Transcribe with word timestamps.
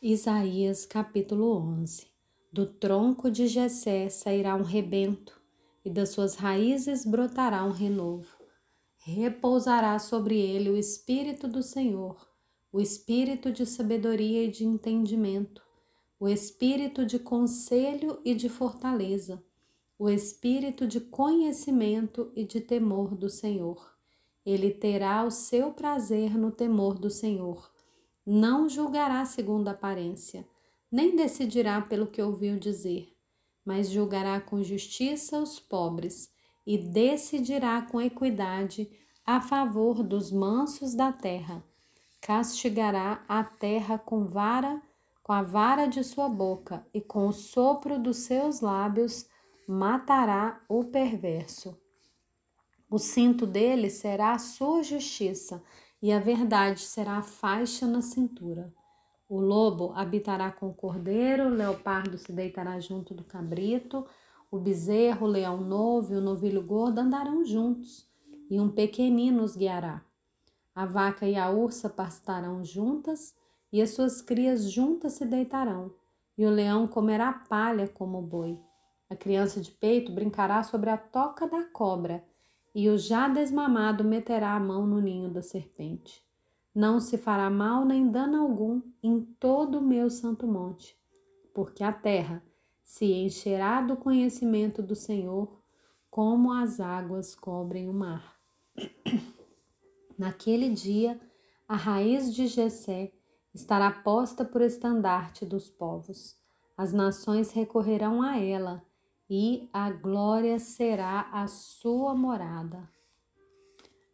Isaías 0.00 0.86
capítulo 0.86 1.56
11 1.56 2.06
Do 2.52 2.66
tronco 2.66 3.28
de 3.28 3.48
Jessé 3.48 4.08
sairá 4.08 4.54
um 4.54 4.62
rebento, 4.62 5.42
e 5.84 5.90
das 5.90 6.10
suas 6.10 6.36
raízes 6.36 7.04
brotará 7.04 7.64
um 7.64 7.72
renovo. 7.72 8.38
Repousará 8.98 9.98
sobre 9.98 10.38
ele 10.38 10.70
o 10.70 10.76
Espírito 10.76 11.48
do 11.48 11.64
Senhor, 11.64 12.28
o 12.72 12.80
Espírito 12.80 13.50
de 13.50 13.66
sabedoria 13.66 14.44
e 14.44 14.50
de 14.52 14.64
entendimento, 14.64 15.60
o 16.20 16.28
Espírito 16.28 17.04
de 17.04 17.18
conselho 17.18 18.20
e 18.24 18.36
de 18.36 18.48
fortaleza, 18.48 19.42
o 19.98 20.08
Espírito 20.08 20.86
de 20.86 21.00
conhecimento 21.00 22.30
e 22.36 22.44
de 22.44 22.60
temor 22.60 23.16
do 23.16 23.28
Senhor. 23.28 23.96
Ele 24.46 24.70
terá 24.70 25.24
o 25.24 25.30
seu 25.32 25.72
prazer 25.72 26.38
no 26.38 26.52
temor 26.52 26.96
do 26.96 27.10
Senhor 27.10 27.68
não 28.30 28.68
julgará 28.68 29.24
segundo 29.24 29.68
a 29.68 29.70
aparência, 29.70 30.46
nem 30.92 31.16
decidirá 31.16 31.80
pelo 31.80 32.06
que 32.06 32.20
ouviu 32.20 32.58
dizer, 32.58 33.16
mas 33.64 33.88
julgará 33.88 34.38
com 34.38 34.62
justiça 34.62 35.40
os 35.40 35.58
pobres 35.58 36.30
e 36.66 36.76
decidirá 36.76 37.80
com 37.80 37.98
equidade 37.98 38.86
a 39.24 39.40
favor 39.40 40.02
dos 40.02 40.30
mansos 40.30 40.94
da 40.94 41.10
terra. 41.10 41.64
Castigará 42.20 43.24
a 43.26 43.42
terra 43.42 43.96
com 43.96 44.26
vara, 44.26 44.82
com 45.22 45.32
a 45.32 45.40
vara 45.40 45.86
de 45.86 46.04
sua 46.04 46.28
boca 46.28 46.86
e 46.92 47.00
com 47.00 47.28
o 47.28 47.32
sopro 47.32 47.98
dos 47.98 48.18
seus 48.18 48.60
lábios 48.60 49.26
matará 49.66 50.62
o 50.68 50.84
perverso. 50.84 51.80
O 52.90 52.98
cinto 52.98 53.46
dele 53.46 53.88
será 53.88 54.32
a 54.32 54.38
sua 54.38 54.82
justiça 54.82 55.62
e 56.00 56.12
a 56.12 56.18
verdade 56.18 56.80
será 56.80 57.18
a 57.18 57.22
faixa 57.22 57.86
na 57.86 58.00
cintura. 58.00 58.72
O 59.28 59.40
lobo 59.40 59.92
habitará 59.94 60.50
com 60.50 60.68
o 60.68 60.74
cordeiro, 60.74 61.46
o 61.46 61.54
leopardo 61.54 62.16
se 62.16 62.32
deitará 62.32 62.80
junto 62.80 63.12
do 63.12 63.24
cabrito, 63.24 64.06
o 64.50 64.58
bezerro, 64.58 65.26
o 65.26 65.30
leão 65.30 65.58
novo 65.58 66.14
e 66.14 66.16
o 66.16 66.20
novilho 66.20 66.62
gordo 66.62 67.00
andarão 67.00 67.44
juntos, 67.44 68.08
e 68.48 68.58
um 68.58 68.70
pequenino 68.70 69.42
os 69.42 69.54
guiará. 69.54 70.02
A 70.74 70.86
vaca 70.86 71.26
e 71.26 71.36
a 71.36 71.50
ursa 71.50 71.90
pastarão 71.90 72.64
juntas, 72.64 73.34
e 73.70 73.82
as 73.82 73.90
suas 73.90 74.22
crias 74.22 74.70
juntas 74.70 75.14
se 75.14 75.26
deitarão, 75.26 75.92
e 76.38 76.46
o 76.46 76.50
leão 76.50 76.86
comerá 76.86 77.32
palha 77.32 77.86
como 77.86 78.18
o 78.18 78.22
boi. 78.22 78.58
A 79.10 79.16
criança 79.16 79.60
de 79.60 79.70
peito 79.70 80.12
brincará 80.12 80.62
sobre 80.62 80.88
a 80.88 80.96
toca 80.96 81.46
da 81.46 81.64
cobra, 81.64 82.24
e 82.74 82.88
o 82.88 82.96
já 82.98 83.28
desmamado 83.28 84.04
meterá 84.04 84.54
a 84.54 84.60
mão 84.60 84.86
no 84.86 85.00
ninho 85.00 85.28
da 85.30 85.42
serpente. 85.42 86.22
Não 86.74 87.00
se 87.00 87.18
fará 87.18 87.50
mal 87.50 87.84
nem 87.84 88.10
dano 88.10 88.40
algum 88.40 88.82
em 89.02 89.20
todo 89.20 89.78
o 89.78 89.82
meu 89.82 90.08
santo 90.10 90.46
monte, 90.46 90.96
porque 91.52 91.82
a 91.82 91.92
terra 91.92 92.42
se 92.84 93.12
encherá 93.12 93.80
do 93.80 93.96
conhecimento 93.96 94.82
do 94.82 94.94
Senhor, 94.94 95.60
como 96.10 96.52
as 96.52 96.80
águas 96.80 97.34
cobrem 97.34 97.88
o 97.88 97.92
mar. 97.92 98.36
Naquele 100.16 100.70
dia, 100.70 101.20
a 101.66 101.76
raiz 101.76 102.32
de 102.34 102.46
Jessé 102.46 103.12
estará 103.54 103.90
posta 103.90 104.44
por 104.44 104.62
estandarte 104.62 105.44
dos 105.44 105.68
povos. 105.68 106.36
As 106.76 106.92
nações 106.92 107.50
recorrerão 107.50 108.22
a 108.22 108.38
ela 108.38 108.82
e 109.28 109.68
a 109.72 109.90
glória 109.90 110.58
será 110.58 111.28
a 111.32 111.46
sua 111.46 112.14
morada. 112.14 112.88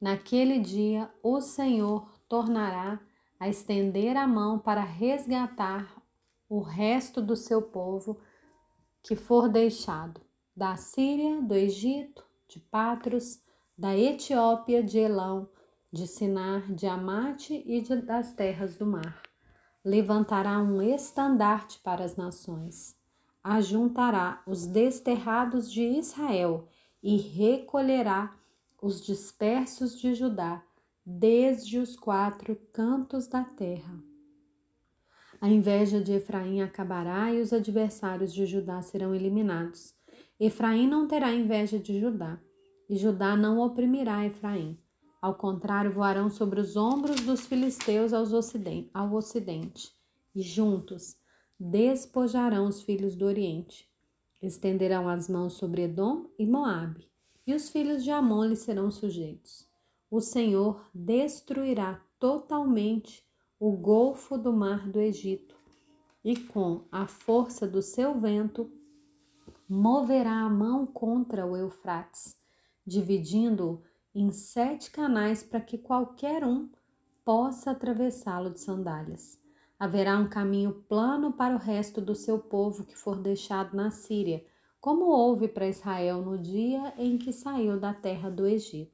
Naquele 0.00 0.58
dia, 0.58 1.10
o 1.22 1.40
Senhor 1.40 2.10
tornará 2.28 3.00
a 3.38 3.48
estender 3.48 4.16
a 4.16 4.26
mão 4.26 4.58
para 4.58 4.82
resgatar 4.82 6.02
o 6.48 6.60
resto 6.60 7.22
do 7.22 7.36
seu 7.36 7.62
povo 7.62 8.20
que 9.02 9.14
for 9.14 9.48
deixado 9.48 10.20
da 10.56 10.76
Síria, 10.76 11.40
do 11.40 11.54
Egito, 11.54 12.24
de 12.48 12.58
Patros, 12.58 13.42
da 13.76 13.96
Etiópia, 13.96 14.82
de 14.82 14.98
Elão, 14.98 15.48
de 15.92 16.06
Sinar, 16.06 16.72
de 16.72 16.86
Amate 16.86 17.62
e 17.66 17.80
de, 17.80 17.96
das 18.02 18.32
terras 18.32 18.76
do 18.76 18.86
mar. 18.86 19.22
Levantará 19.84 20.58
um 20.60 20.80
estandarte 20.80 21.78
para 21.80 22.04
as 22.04 22.16
nações 22.16 22.96
ajuntará 23.44 24.42
os 24.46 24.66
desterrados 24.66 25.70
de 25.70 25.82
Israel 25.82 26.66
e 27.02 27.18
recolherá 27.18 28.34
os 28.80 29.02
dispersos 29.02 30.00
de 30.00 30.14
Judá, 30.14 30.62
desde 31.04 31.78
os 31.78 31.94
quatro 31.94 32.56
cantos 32.72 33.26
da 33.26 33.44
terra. 33.44 34.02
A 35.38 35.50
inveja 35.50 36.00
de 36.00 36.12
Efraim 36.12 36.62
acabará 36.62 37.30
e 37.30 37.42
os 37.42 37.52
adversários 37.52 38.32
de 38.32 38.46
Judá 38.46 38.80
serão 38.80 39.14
eliminados. 39.14 39.94
Efraim 40.40 40.88
não 40.88 41.06
terá 41.06 41.30
inveja 41.30 41.78
de 41.78 42.00
Judá, 42.00 42.40
e 42.88 42.96
Judá 42.96 43.36
não 43.36 43.58
oprimirá 43.58 44.24
Efraim. 44.24 44.78
Ao 45.20 45.34
contrário, 45.34 45.90
voarão 45.90 46.30
sobre 46.30 46.60
os 46.60 46.76
ombros 46.76 47.20
dos 47.20 47.46
filisteus 47.46 48.12
ao 48.14 49.12
ocidente, 49.12 49.92
e 50.34 50.40
juntos 50.40 51.16
despojarão 51.64 52.66
os 52.66 52.82
filhos 52.82 53.16
do 53.16 53.24
Oriente. 53.24 53.88
Estenderão 54.42 55.08
as 55.08 55.30
mãos 55.30 55.54
sobre 55.54 55.84
Edom 55.84 56.26
e 56.38 56.46
Moabe, 56.46 57.08
e 57.46 57.54
os 57.54 57.70
filhos 57.70 58.04
de 58.04 58.10
Amon 58.10 58.44
lhe 58.44 58.56
serão 58.56 58.90
sujeitos. 58.90 59.66
O 60.10 60.20
Senhor 60.20 60.86
destruirá 60.94 62.02
totalmente 62.18 63.26
o 63.58 63.72
golfo 63.72 64.36
do 64.36 64.52
mar 64.52 64.86
do 64.90 65.00
Egito, 65.00 65.56
e 66.22 66.36
com 66.36 66.84
a 66.92 67.06
força 67.06 67.66
do 67.66 67.80
seu 67.80 68.20
vento 68.20 68.70
moverá 69.66 70.42
a 70.42 70.50
mão 70.50 70.84
contra 70.84 71.46
o 71.46 71.56
Eufrates, 71.56 72.36
dividindo-o 72.86 73.82
em 74.14 74.30
sete 74.30 74.90
canais 74.90 75.42
para 75.42 75.62
que 75.62 75.78
qualquer 75.78 76.44
um 76.44 76.68
possa 77.24 77.70
atravessá-lo 77.70 78.50
de 78.50 78.60
sandálias. 78.60 79.42
Haverá 79.78 80.16
um 80.16 80.28
caminho 80.28 80.72
plano 80.88 81.32
para 81.32 81.54
o 81.54 81.58
resto 81.58 82.00
do 82.00 82.14
seu 82.14 82.38
povo 82.38 82.84
que 82.84 82.96
for 82.96 83.20
deixado 83.20 83.76
na 83.76 83.90
Síria, 83.90 84.44
como 84.80 85.06
houve 85.06 85.48
para 85.48 85.68
Israel 85.68 86.22
no 86.22 86.38
dia 86.38 86.94
em 86.96 87.18
que 87.18 87.32
saiu 87.32 87.78
da 87.80 87.92
terra 87.92 88.30
do 88.30 88.46
Egito. 88.46 88.93